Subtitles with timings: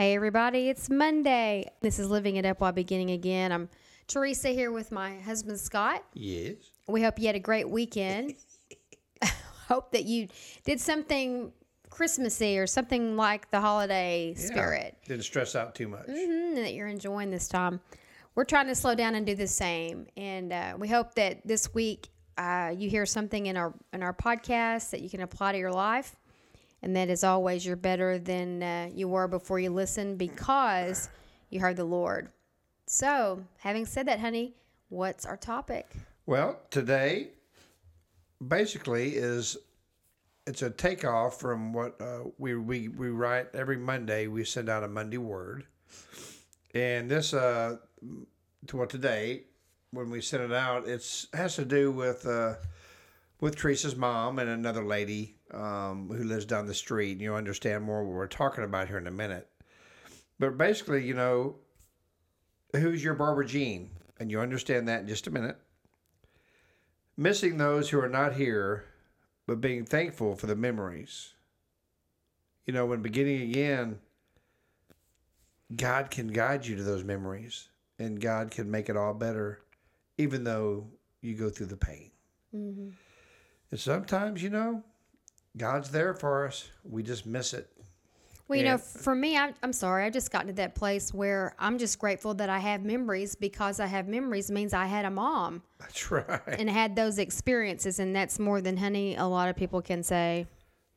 [0.00, 1.70] Hey everybody, it's Monday.
[1.82, 3.52] This is Living It Up While Beginning Again.
[3.52, 3.68] I'm
[4.06, 6.02] Teresa here with my husband Scott.
[6.14, 6.54] Yes.
[6.88, 8.36] We hope you had a great weekend.
[9.68, 10.28] hope that you
[10.64, 11.52] did something
[11.90, 14.96] Christmassy or something like the holiday spirit.
[15.06, 16.06] Didn't stress out too much.
[16.06, 17.78] Mhm, and that you're enjoying this time.
[18.34, 21.74] We're trying to slow down and do the same, and uh, we hope that this
[21.74, 25.58] week uh, you hear something in our in our podcast that you can apply to
[25.58, 26.16] your life,
[26.82, 31.08] and that as always you're better than uh, you were before you listened because
[31.50, 32.28] you heard the Lord.
[32.86, 34.54] So, having said that, honey,
[34.88, 35.92] what's our topic?
[36.26, 37.28] Well, today
[38.46, 39.56] basically is
[40.46, 44.26] it's a takeoff from what uh, we, we we write every Monday.
[44.26, 45.66] We send out a Monday word,
[46.74, 47.76] and this uh,
[48.66, 49.44] to what today
[49.92, 52.54] when we send it out, it's has to do with uh,
[53.40, 57.12] with Teresa's mom and another lady um, who lives down the street.
[57.12, 59.48] And you'll understand more what we're talking about here in a minute.
[60.38, 61.56] But basically, you know,
[62.74, 63.90] who's your Barbara Jean?
[64.18, 65.56] And you'll understand that in just a minute.
[67.16, 68.84] Missing those who are not here,
[69.46, 71.32] but being thankful for the memories.
[72.66, 73.98] You know, when beginning again,
[75.74, 77.68] God can guide you to those memories
[77.98, 79.60] and God can make it all better,
[80.18, 80.86] even though
[81.20, 82.10] you go through the pain.
[83.70, 84.82] And sometimes, you know,
[85.56, 86.68] God's there for us.
[86.84, 87.70] We just miss it.
[88.48, 90.04] Well, you know, for me, I, I'm sorry.
[90.04, 93.78] I just got to that place where I'm just grateful that I have memories because
[93.78, 96.40] I have memories means I had a mom That's right.
[96.48, 98.00] and had those experiences.
[98.00, 100.48] And that's more than, honey, a lot of people can say.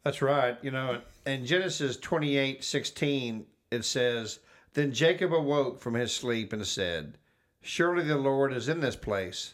[0.04, 0.58] That's right.
[0.64, 4.40] You know, in Genesis 28 16, it says,
[4.74, 7.20] Then Jacob awoke from his sleep and said,
[7.62, 9.54] Surely the Lord is in this place.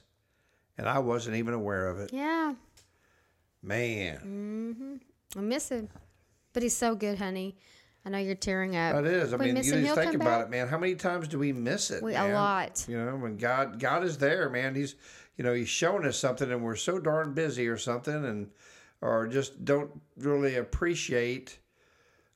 [0.78, 2.12] And I wasn't even aware of it.
[2.14, 2.54] Yeah,
[3.62, 5.00] Man,
[5.36, 5.90] I miss him.
[6.54, 7.56] But he's so good, honey.
[8.06, 8.96] I know you're tearing up.
[8.96, 9.34] It is.
[9.34, 9.84] I We mean, you him.
[9.84, 10.48] just think about back.
[10.48, 10.68] it, man.
[10.70, 12.02] How many times do we miss it?
[12.02, 12.86] We- a lot.
[12.88, 14.96] You know, when God God is there, man, He's
[15.36, 18.50] you know He's showing us something, and we're so darn busy or something, and
[19.02, 21.60] or just don't really appreciate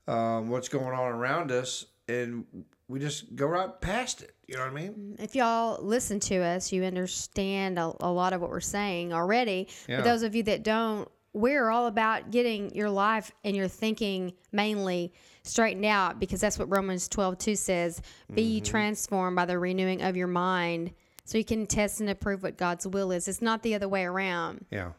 [0.08, 2.46] um, what's going on around us, and
[2.88, 4.36] we just go right past it.
[4.48, 5.16] You know what I mean?
[5.20, 9.68] If y'all listen to us, you understand a, a lot of what we're saying already.
[9.88, 9.98] Yeah.
[9.98, 14.34] For those of you that don't, we're all about getting your life and your thinking
[14.52, 15.14] mainly
[15.44, 18.02] straightened out because that's what Romans 12 2 says.
[18.34, 18.66] Be ye Mm-hmm.
[18.70, 20.92] transformed by the renewing of your mind
[21.26, 23.28] so you can test and approve what God's will is.
[23.28, 24.92] It's not the other way around Yeah.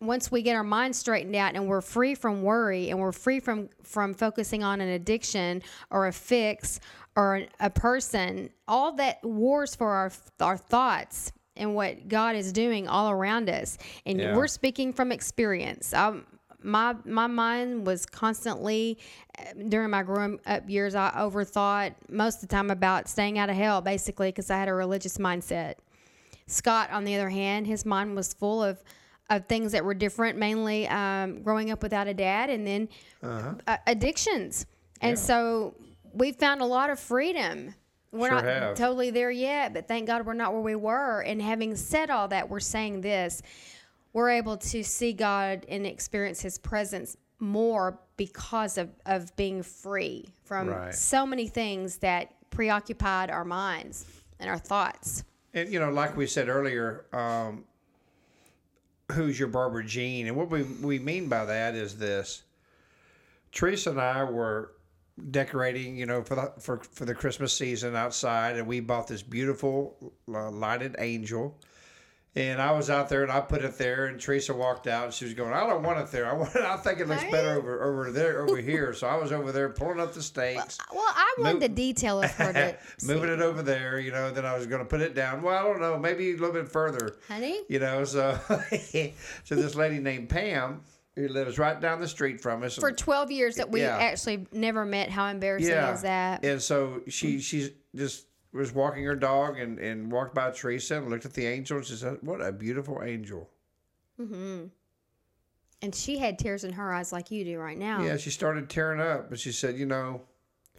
[0.00, 3.40] once we get our mind straightened out and we're free from worry and we're free
[3.40, 6.80] from from focusing on an addiction or a fix
[7.18, 12.86] or a person all that wars for our our thoughts and what God is doing
[12.86, 13.76] all around us.
[14.06, 14.36] And Yeah.
[14.36, 15.92] we're speaking from experience.
[15.92, 16.24] Um
[16.62, 18.98] my my mind was constantly
[19.38, 23.50] uh, during my growing up years I overthought most of the time about staying out
[23.50, 25.74] of hell basically because I had a religious mindset.
[26.46, 28.82] Scott, on the other hand, his mind was full of
[29.30, 32.88] of things that were different, mainly um, growing up without a dad, and then
[33.66, 34.64] uh, addictions.
[35.02, 35.74] And so
[36.18, 37.74] we found a lot of freedom.
[38.10, 38.74] We're Sure not have.
[38.76, 41.20] totally there yet, but thank God we're not where we were.
[41.20, 43.42] And having said all that, we're saying this:
[44.12, 50.26] we're able to see God and experience His presence more because of of being free
[50.44, 50.94] from Right.
[50.94, 54.06] so many things that preoccupied our minds
[54.40, 55.22] and our thoughts.
[55.52, 57.64] And you know, like we said earlier, um,
[59.12, 60.26] who's your Barbara Jean?
[60.28, 62.42] And what we we mean by that is this:
[63.52, 64.72] Teresa and I were
[65.30, 69.22] decorating, you know, for the for for the Christmas season outside, and we bought this
[69.22, 71.58] beautiful uh, lighted angel.
[72.36, 75.14] And I was out there, and I put it there, and Teresa walked out, and
[75.14, 76.30] she was going, "I don't want it there.
[76.30, 76.54] I want.
[76.54, 79.50] It, I think it looks better over over there, over here." So I was over
[79.50, 80.78] there pulling up the stakes.
[80.94, 84.30] Well, I wanted Move- the detail of her to moving it over there, you know.
[84.30, 85.42] Then I was going to put it down.
[85.42, 87.60] Well, I don't know, maybe a little bit further, honey.
[87.68, 88.04] you know.
[88.04, 88.38] So,
[89.44, 90.82] so this lady named Pam,
[91.18, 93.96] who lives right down the street from us, For 12 years that we Yeah.
[93.98, 95.10] actually never met.
[95.10, 96.44] How embarrassing yeah, is that?
[96.44, 101.10] and so she she's just was walking her dog and and walked by Teresa and
[101.10, 103.50] looked at the angel and she said, "What a beautiful angel."
[104.20, 104.66] Mm-hmm.
[105.82, 108.02] And she had tears in her eyes like you do right now.
[108.02, 110.22] Yeah, she started tearing up, but she said, you know,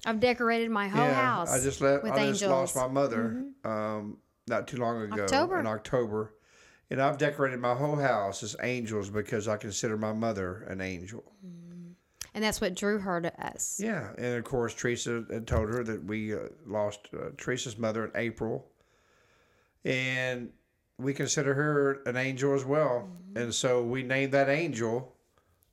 [0.06, 1.50] I've decorated my whole yeah, house.
[1.52, 2.72] I just let I just lost angels.
[2.74, 2.80] Mm-hmm.
[2.80, 5.60] my mother um, not too long ago October.
[5.60, 6.34] in October,
[6.90, 11.24] and I've decorated my whole house as angels because I consider my mother an angel.
[12.34, 13.80] and that's what drew her to us.
[13.84, 18.06] Yeah, and of course Teresa had told her that we uh, lost uh, Teresa's mother
[18.06, 18.66] in April,
[19.86, 20.50] and
[20.98, 25.16] we consider her an angel as well, and so we named that angel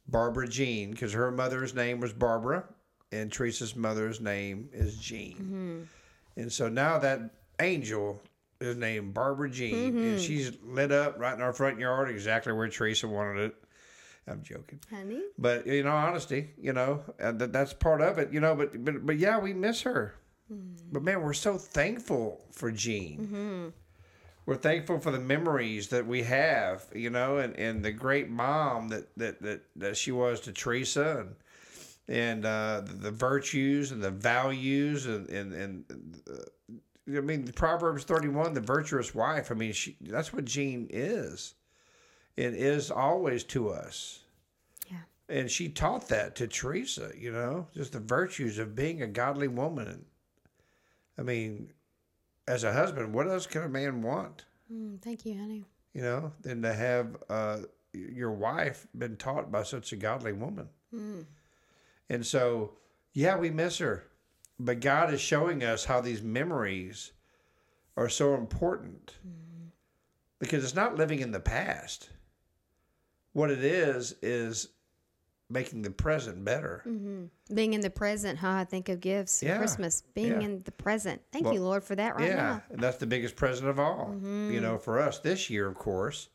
[0.08, 2.64] Barbara Jean because her mother's name was Barbara,
[3.12, 5.88] and Teresa's mother's name is Jean,
[6.36, 7.20] and so now that
[7.60, 8.20] angel
[8.60, 12.68] is named Barbara Jean, and she's lit up right in our front yard, exactly where
[12.68, 13.54] Teresa wanted it.
[14.28, 14.80] I'm joking.
[14.90, 15.22] Honey?
[15.38, 18.54] But you know, honesty, you know, that, that's part of it, you know.
[18.56, 20.14] But but but yeah, we miss her.
[20.92, 23.72] But man, we're so thankful for Jean.
[24.46, 28.90] We're thankful for the memories that we have, you know, and, and the great mom
[28.90, 31.34] that, that, that, that she was to Teresa and
[32.08, 36.74] and uh, the, the virtues and the values and and, and uh,
[37.08, 39.50] I mean Proverbs thirty one, the virtuous wife.
[39.50, 41.54] I mean, she that's what Jean is.
[42.36, 44.20] It is always to us.
[44.90, 44.98] Yeah.
[45.28, 49.48] And she taught that to Teresa, you know, just the virtues of being a godly
[49.48, 50.04] woman.
[51.18, 51.72] I mean,
[52.46, 55.64] as a husband, what else can a man want, Mm, thank you, honey.
[55.94, 57.58] you know, than to have uh,
[57.94, 60.68] your wife been taught by such a godly woman?
[62.08, 62.72] And so,
[63.14, 64.04] yeah, we miss her.
[64.58, 67.12] But God is showing us how these memories
[67.96, 69.66] are so important mm-hmm.
[70.38, 72.10] because it's not living in the past.
[73.32, 74.68] What it is, is
[75.48, 76.82] making the present better.
[76.86, 77.54] Mm-hmm.
[77.54, 78.50] Being in the present, huh?
[78.50, 80.02] I think of gifts Yeah, Christmas.
[80.14, 80.46] Being yeah.
[80.46, 81.20] in the present.
[81.32, 82.62] Thank Well, you, Lord, for that right yeah, now.
[82.70, 84.10] and that's the biggest present of all.
[84.14, 84.52] Mm-hmm.
[84.52, 86.28] You know, for us this year, of course,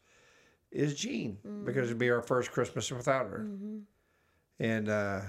[0.72, 3.46] is Jean because it'd be our first Christmas without her.
[4.60, 5.22] And uh,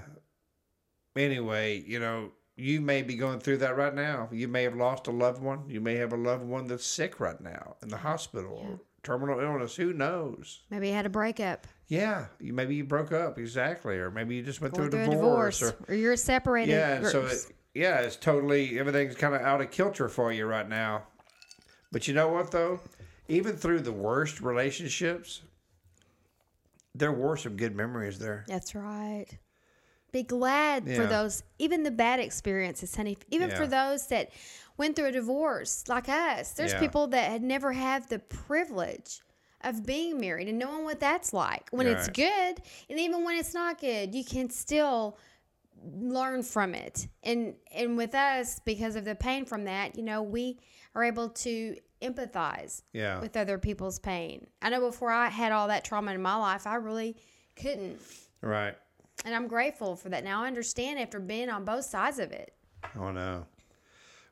[1.17, 2.31] anyway, you know,
[2.63, 4.29] you may be going through that right now.
[4.31, 5.69] You may have lost a loved one.
[5.69, 9.41] You may have a loved one that's sick right now in the hospital or terminal
[9.41, 9.75] illness.
[9.75, 10.61] Who knows?
[10.71, 11.67] Maybe you had a breakup.
[11.89, 15.09] Yeah, you maybe you broke up exactly, or maybe you just went through through a
[15.09, 15.81] a divorce, divorce.
[15.89, 16.71] or Or, you're separated.
[16.73, 17.39] yeah, and so it,
[17.75, 21.03] yeah, it's totally everything's kind of out of kilter for you right now.
[21.91, 22.81] But you know what though?
[23.29, 25.43] Even through the worst relationships,
[26.95, 28.45] there were some good memories there.
[28.47, 29.27] That's right.
[30.13, 33.17] Be glad for those, even the bad experiences, honey.
[33.31, 34.31] Even for those that
[34.77, 36.53] went through a divorce, like us.
[36.53, 36.79] There's Yeah.
[36.81, 39.21] people that had never had the privilege
[39.63, 41.69] of being married and knowing what that's like.
[41.71, 42.61] When it's good,
[42.91, 45.17] and even when it's not good, you can still
[45.95, 47.09] learn from it.
[47.23, 50.59] And and with us, because of the pain from that, you know, we
[50.95, 54.47] are able to empathize Yeah, with other people's pain.
[54.61, 57.17] I know before I had all that trauma in my life, I really
[57.57, 58.01] couldn't.
[58.41, 58.77] right.
[59.25, 60.25] And I'm grateful for that.
[60.25, 62.55] Now I understand after being on both sides of it.
[62.99, 63.47] Oh no.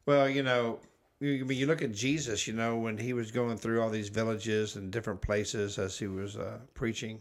[0.06, 0.81] Well, you know,
[1.20, 4.76] when you look at Jesus, you know, when he was going through all these villages
[4.76, 7.20] and different places as he was uh, preaching,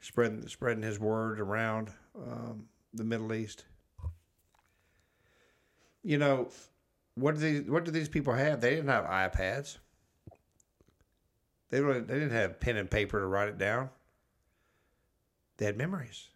[0.00, 3.64] spreading spreading his word around um, the Middle East.
[6.02, 6.48] You know,
[7.14, 8.60] what do these what do these people have?
[8.60, 9.78] They didn't have iPads.
[11.70, 13.88] They really, they didn't have pen and paper to write it down.
[15.56, 16.28] They had memories.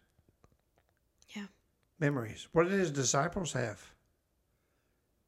[1.99, 2.47] Memories.
[2.53, 3.91] What did his disciples have?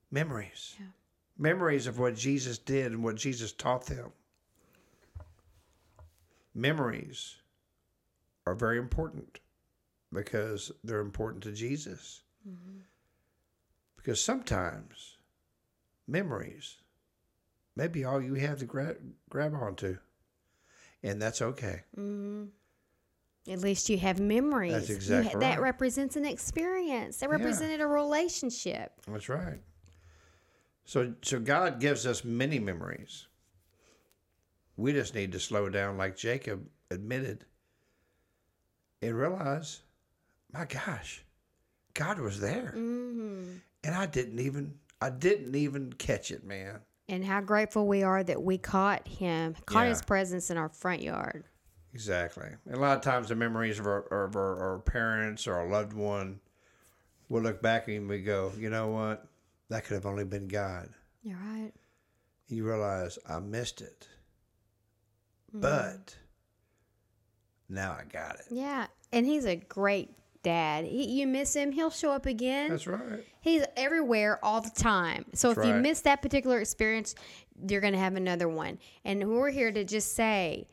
[0.10, 0.76] Memories.
[0.80, 0.86] Yeah.
[1.38, 4.12] Memories of what Jesus did and what Jesus taught them.
[6.54, 7.36] Memories
[8.46, 9.40] are very important
[10.14, 12.24] because they're important to Jesus.
[12.48, 12.80] Mm-hmm.
[13.96, 15.18] Because sometimes
[16.08, 16.78] memories
[17.76, 18.98] may be all you have to grab,
[19.30, 19.98] grab onto,
[21.04, 21.84] and that's okay.
[21.98, 22.46] Mm-hmm.
[23.50, 24.74] At least you have memories.
[24.74, 25.62] That's exactly That right.
[25.62, 27.18] represents an experience.
[27.18, 28.92] That represented a relationship.
[29.08, 29.60] That's right.
[30.86, 33.28] So so God gives us many memories.
[34.78, 37.46] We just need to slow down like Jacob admitted
[39.02, 39.82] and realize,
[40.54, 41.24] my gosh,
[41.94, 42.74] God was there.
[42.76, 43.54] Mm-hmm.
[43.84, 46.80] And I didn't even I didn't even catch it, man.
[47.10, 49.90] And how grateful we are that we caught him, caught Yeah.
[49.90, 51.44] his presence in our front yard.
[51.94, 52.48] Exactly.
[52.66, 55.68] And a lot of times the memories of our, of our, our parents or our
[55.68, 56.40] loved one,
[57.30, 59.28] we'll look back and we go, you know what?
[59.70, 60.90] That could have only been God.
[61.24, 61.72] You're right.
[62.48, 64.08] you realize I missed it.
[65.50, 65.62] Mm-hmm.
[65.62, 66.16] But
[67.70, 68.46] now I got it.
[68.50, 68.88] Yeah.
[69.14, 70.10] And he's a great
[70.44, 70.86] dad.
[70.86, 72.70] He, you miss him, he'll show up again.
[72.72, 73.24] That's right.
[73.42, 75.26] He's everywhere all the time.
[75.34, 77.16] So That's if you miss that particular experience,
[77.68, 78.80] you're going to have another one.
[79.06, 80.68] And we're here to just say,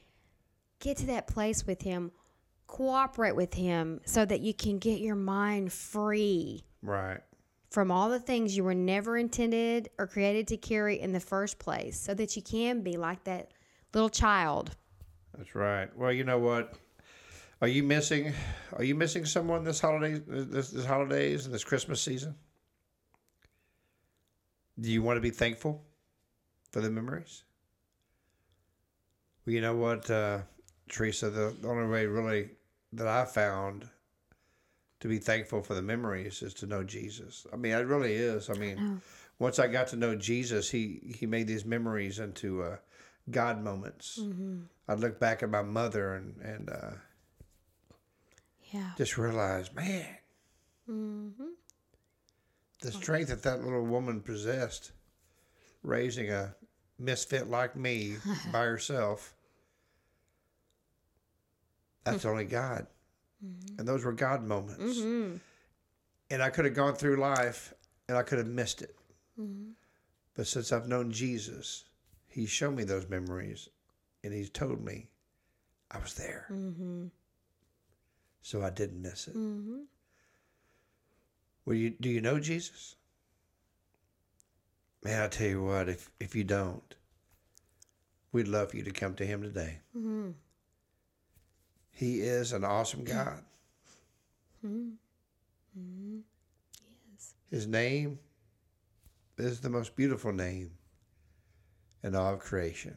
[0.81, 2.13] get to that place with him
[2.69, 7.21] cooperate with Him so that you can get your mind free Right.
[7.71, 11.59] from all the things you were never intended or created to carry in the first
[11.59, 13.51] place so that you can be like that
[13.93, 14.77] little child.
[15.37, 15.95] That's right.
[15.97, 16.75] Well, you know what?
[17.61, 18.33] Are you missing?
[18.75, 22.37] Are you missing someone this holiday, this, this holidays and this Christmas season?
[24.79, 25.83] Do you want to be thankful
[26.71, 27.43] for the memories?
[29.45, 30.43] Well, you know what, uh,
[30.89, 31.31] Teresa.
[31.31, 32.51] The, the only way really
[32.93, 33.89] that I found
[35.01, 37.47] to be thankful for the memories is to know Jesus.
[37.53, 38.51] I mean, it really is.
[38.51, 39.01] I mean,
[39.39, 42.77] once I got to know Jesus, he he made these memories into uh,
[43.31, 44.19] God moments.
[44.89, 46.91] I'd look back at my mother and and uh,
[48.73, 48.91] Yeah.
[48.97, 50.07] just realize, man,
[52.81, 54.93] the strength that that little woman possessed,
[55.83, 56.55] raising a
[56.99, 58.17] misfit like me
[58.53, 59.35] by herself.
[62.11, 62.29] That's mm-hmm.
[62.31, 62.87] only God,
[63.45, 63.79] mm-hmm.
[63.79, 64.99] and those were God moments.
[64.99, 65.37] Mm-hmm.
[66.31, 67.73] And I could have gone through life,
[68.09, 68.95] and I could have missed it.
[70.35, 71.85] But since I've known Jesus,
[72.29, 73.69] He's shown me those memories,
[74.23, 75.09] and He's told me
[75.91, 76.47] I was there.
[78.43, 79.35] So I didn't miss it.
[81.65, 82.97] Well, you do you know Jesus?
[85.05, 86.95] Man, I tell you what, if if you don't,
[88.33, 89.81] we'd love for you to come to Him today.
[91.99, 93.43] He is an awesome God.
[97.51, 98.21] His name
[99.37, 100.71] is the most beautiful name
[102.05, 102.95] in all of creation,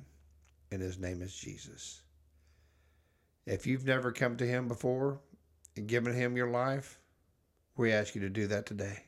[0.72, 2.04] and His name is Jesus.
[3.48, 5.20] If you've never come to Him before
[5.76, 7.00] and given Him your life,
[7.78, 9.06] we ask you to do that today.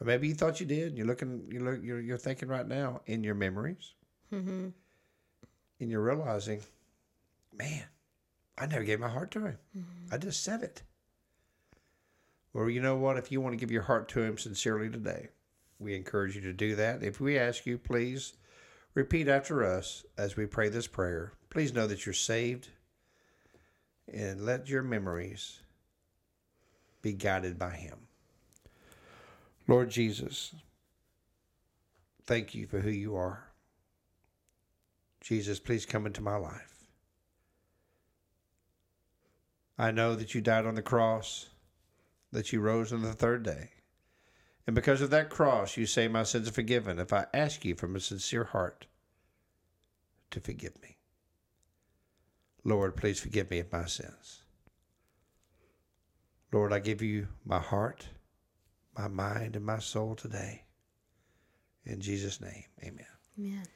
[0.00, 0.98] Or maybe you thought you did.
[0.98, 1.44] You're looking.
[1.52, 1.78] You look.
[1.84, 3.92] You're, you're thinking right now in your memories,
[4.32, 4.70] mm-hmm.
[5.78, 6.62] and you're realizing,
[7.56, 7.84] man,
[8.58, 9.58] I never gave my heart to Him.
[9.76, 10.14] Mm-hmm.
[10.14, 10.82] I just said it.
[12.52, 13.18] Well, you know what?
[13.18, 15.28] If you want to give your heart to Him sincerely today,
[15.78, 17.02] we encourage you to do that.
[17.02, 18.32] If we ask you, please
[18.94, 21.32] repeat after us as we pray this prayer.
[21.50, 22.68] Please know that you're saved,
[24.12, 25.60] and let your memories
[27.02, 27.98] be guided by Him.
[29.68, 30.54] Lord Jesus,
[32.24, 33.44] thank you for who you are.
[35.20, 36.75] Jesus, please come into my life.
[39.78, 41.50] I know that you died on the cross,
[42.32, 43.70] that you rose on the third day.
[44.66, 47.74] And because of that cross, you say my sins are forgiven if I ask you
[47.74, 48.86] from a sincere heart
[50.30, 50.96] to forgive me.
[52.64, 54.42] Lord, please forgive me of my sins.
[56.52, 58.08] Lord, I give you my heart,
[58.96, 60.64] my mind, and my soul today.
[61.84, 63.06] In Jesus' name, amen.
[63.38, 63.66] Amen.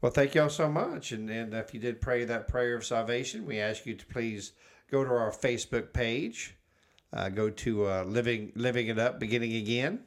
[0.00, 1.10] Well, thank y'all so much.
[1.10, 4.52] And, and if you did pray that prayer of salvation, we ask you to please
[4.90, 6.56] go to our Facebook page,
[7.12, 10.00] uh, go to uh, Living Living It Up, Beginning Again,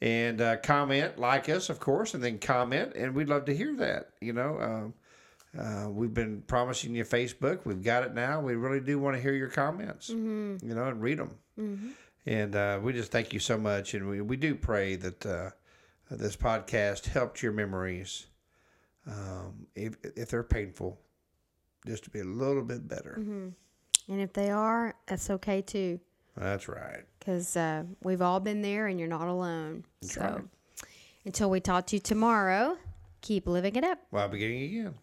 [0.00, 2.94] and uh, comment, like us, of course, and then comment.
[2.94, 4.10] And we'd love to hear that.
[4.20, 4.94] You know, um,
[5.58, 7.64] uh, we've been promising you Facebook.
[7.64, 8.40] We've got it now.
[8.40, 10.08] We really do want to hear your comments,
[10.62, 11.36] you know, and read them.
[12.24, 13.94] And uh, we just thank you so much.
[13.94, 15.50] And we, we do pray that uh,
[16.10, 18.26] this podcast helped your memories
[19.06, 20.98] um, if, if they're painful,
[21.86, 23.18] just to be a little bit better.
[24.08, 26.00] And if they are, that's okay too,
[26.36, 27.04] That's right.
[27.18, 29.84] because uh, we've all been there and you're not alone.
[30.02, 30.40] so right.
[31.24, 32.76] until we talk to you tomorrow,
[33.20, 33.98] keep living it up.
[34.10, 34.94] Well, beginning again.